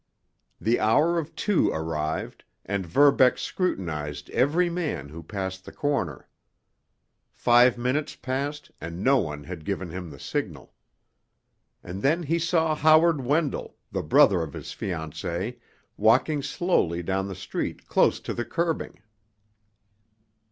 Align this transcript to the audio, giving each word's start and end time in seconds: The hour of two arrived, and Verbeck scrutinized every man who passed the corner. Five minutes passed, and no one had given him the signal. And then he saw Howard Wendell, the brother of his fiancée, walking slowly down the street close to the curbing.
The 0.59 0.79
hour 0.79 1.19
of 1.19 1.35
two 1.35 1.69
arrived, 1.69 2.43
and 2.65 2.87
Verbeck 2.87 3.37
scrutinized 3.37 4.31
every 4.31 4.67
man 4.67 5.09
who 5.09 5.21
passed 5.21 5.63
the 5.63 5.71
corner. 5.71 6.27
Five 7.31 7.77
minutes 7.77 8.15
passed, 8.15 8.71
and 8.81 9.03
no 9.03 9.17
one 9.19 9.43
had 9.43 9.63
given 9.63 9.91
him 9.91 10.09
the 10.09 10.17
signal. 10.17 10.73
And 11.83 12.01
then 12.01 12.23
he 12.23 12.39
saw 12.39 12.73
Howard 12.73 13.21
Wendell, 13.23 13.77
the 13.91 14.01
brother 14.01 14.41
of 14.41 14.53
his 14.53 14.69
fiancée, 14.69 15.59
walking 15.97 16.41
slowly 16.41 17.03
down 17.03 17.27
the 17.27 17.35
street 17.35 17.85
close 17.85 18.19
to 18.21 18.33
the 18.33 18.43
curbing. 18.43 19.01